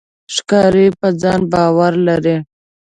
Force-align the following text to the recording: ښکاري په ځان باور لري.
ښکاري 0.35 0.87
په 0.99 1.07
ځان 1.21 1.41
باور 1.51 1.93
لري. 2.07 2.37